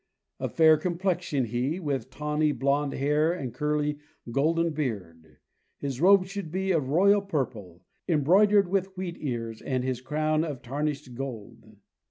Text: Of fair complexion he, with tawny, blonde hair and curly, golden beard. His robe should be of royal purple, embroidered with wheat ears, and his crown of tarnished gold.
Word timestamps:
Of 0.39 0.55
fair 0.55 0.77
complexion 0.77 1.45
he, 1.45 1.79
with 1.79 2.09
tawny, 2.09 2.53
blonde 2.53 2.93
hair 2.93 3.31
and 3.33 3.53
curly, 3.53 3.99
golden 4.31 4.71
beard. 4.71 5.37
His 5.77 6.01
robe 6.01 6.25
should 6.25 6.51
be 6.51 6.71
of 6.71 6.89
royal 6.89 7.21
purple, 7.21 7.83
embroidered 8.09 8.67
with 8.67 8.97
wheat 8.97 9.17
ears, 9.19 9.61
and 9.61 9.83
his 9.83 10.01
crown 10.01 10.43
of 10.43 10.63
tarnished 10.63 11.13
gold. 11.13 11.75